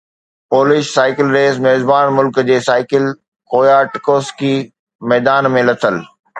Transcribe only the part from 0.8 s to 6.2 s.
cycle race ميزبان ملڪ جي مائيڪل ڪوياٽڪوسڪي ميدان ۾ لٿل